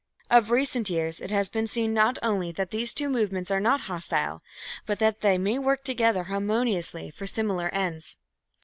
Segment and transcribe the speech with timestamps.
[0.31, 3.81] Of recent years it has been seen not only that these two movements are not
[3.81, 4.41] hostile,
[4.87, 8.17] but that they may work together harmoniously for similar ends.